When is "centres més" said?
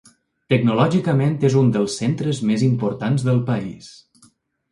2.01-2.63